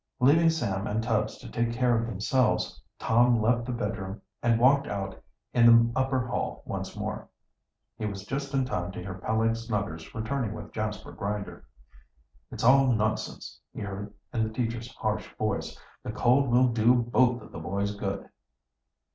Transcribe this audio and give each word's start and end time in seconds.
Leaving 0.19 0.49
Sam 0.49 0.87
and 0.87 1.03
Tubbs 1.03 1.37
to 1.37 1.47
take 1.47 1.71
care 1.71 1.95
of 1.95 2.07
themselves, 2.07 2.81
Tom 2.97 3.39
left 3.39 3.65
the 3.65 3.71
bedroom 3.71 4.19
and 4.41 4.59
walked 4.59 4.87
out 4.87 5.21
in 5.53 5.67
the 5.67 5.91
upper 5.95 6.25
hall 6.25 6.63
once 6.65 6.95
more. 6.97 7.29
He 7.99 8.07
was 8.07 8.25
just 8.25 8.51
in 8.55 8.65
time 8.65 8.91
to 8.93 8.99
hear 8.99 9.13
Peleg 9.19 9.55
Snuggers 9.55 10.15
returning 10.15 10.55
with 10.55 10.71
Jasper 10.71 11.11
Grinder. 11.11 11.67
"It's 12.49 12.63
all 12.63 12.87
nonsense," 12.91 13.61
he 13.75 13.81
heard, 13.81 14.11
in 14.33 14.41
the 14.43 14.49
teacher's 14.49 14.91
harsh 14.95 15.31
voice. 15.35 15.77
"The 16.01 16.11
cold 16.11 16.49
will 16.49 16.69
do 16.69 16.95
both 16.95 17.39
of 17.43 17.51
the 17.51 17.59
boys 17.59 17.93
good." 17.95 18.27